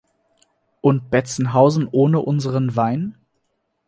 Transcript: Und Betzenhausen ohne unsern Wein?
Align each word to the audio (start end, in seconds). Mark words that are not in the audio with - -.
Und 0.81 1.11
Betzenhausen 1.11 1.87
ohne 1.91 2.21
unsern 2.21 2.75
Wein? 2.75 3.13